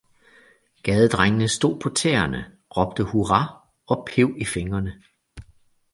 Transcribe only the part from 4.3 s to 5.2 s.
i fingrene